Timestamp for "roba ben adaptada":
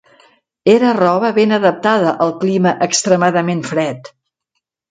0.99-2.15